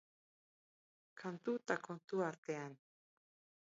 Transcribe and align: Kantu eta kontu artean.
Kantu 1.25 1.57
eta 1.61 1.79
kontu 1.91 2.27
artean. 2.33 2.77